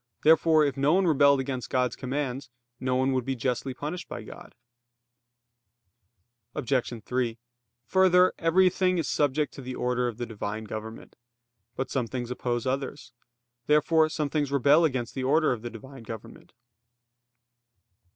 Therefore 0.23 0.65
if 0.65 0.75
no 0.77 0.93
one 0.95 1.05
rebelled 1.05 1.39
against 1.39 1.69
God's 1.69 1.95
commands, 1.95 2.49
no 2.79 2.95
one 2.95 3.11
would 3.13 3.23
be 3.23 3.35
justly 3.35 3.71
punished 3.75 4.09
by 4.09 4.23
God. 4.23 4.55
Obj. 6.55 7.03
3: 7.05 7.37
Further, 7.85 8.33
everything 8.39 8.97
is 8.97 9.07
subject 9.07 9.53
to 9.53 9.61
the 9.61 9.75
order 9.75 10.07
of 10.07 10.17
the 10.17 10.25
Divine 10.25 10.63
government. 10.63 11.17
But 11.75 11.91
some 11.91 12.07
things 12.07 12.31
oppose 12.31 12.65
others. 12.65 13.13
Therefore 13.67 14.09
some 14.09 14.31
things 14.31 14.51
rebel 14.51 14.85
against 14.85 15.13
the 15.13 15.23
order 15.23 15.51
of 15.51 15.61
the 15.61 15.69
Divine 15.69 16.01
government. 16.01 16.53